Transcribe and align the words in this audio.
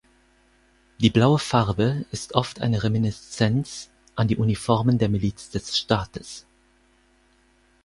Die 0.99 1.11
blaue 1.11 1.37
Farbe 1.37 2.05
ist 2.09 2.33
oft 2.33 2.59
eine 2.59 2.81
Reminiszenz 2.83 3.91
an 4.15 4.27
die 4.27 4.37
Uniformen 4.37 4.97
der 4.97 5.09
Miliz 5.09 5.51
des 5.51 5.77
Staates. 5.77 6.47